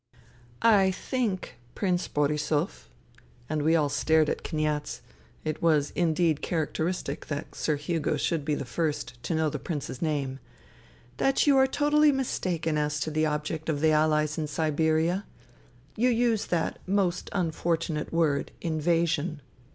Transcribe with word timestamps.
"I 0.63 0.89
think, 0.89 1.59
Prince 1.75 2.07
Borisov" 2.07 2.87
(and 3.51 3.61
we 3.61 3.75
all 3.75 3.87
stared 3.87 4.31
at 4.31 4.41
Kniaz: 4.41 5.01
it 5.45 5.61
w^as 5.61 5.91
indeed 5.93 6.41
characteristic 6.41 7.27
that 7.27 7.53
Sir 7.53 7.75
Hugo 7.75 8.17
should 8.17 8.43
be 8.43 8.55
the 8.55 8.65
first 8.65 9.21
to 9.21 9.35
know 9.35 9.47
the 9.47 9.59
Prince's 9.59 10.01
name)," 10.01 10.39
that 11.21 11.45
you 11.45 11.55
are 11.55 11.67
totally 11.67 12.11
mistaken 12.11 12.79
as 12.79 12.99
to 13.01 13.11
the 13.11 13.27
object 13.27 13.69
of 13.69 13.79
the 13.79 13.89
AlUes 13.91 14.39
in 14.39 14.47
Siberia. 14.47 15.23
You 15.95 16.09
use 16.09 16.47
that 16.47 16.79
most 16.87 17.29
unfortunate 17.31 18.11
word' 18.11 18.49
invasion.' 18.59 19.39